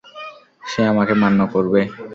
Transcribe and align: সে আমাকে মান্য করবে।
সে 0.63 0.81
আমাকে 0.91 1.13
মান্য 1.21 1.39
করবে। 1.53 1.81